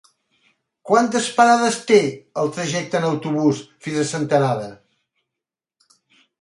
Quantes 0.91 1.27
parades 1.39 1.77
té 1.91 1.99
el 2.43 2.49
trajecte 2.57 3.01
en 3.03 3.07
autobús 3.11 3.63
fins 3.87 4.03
a 4.07 4.09
Senterada? 4.15 4.69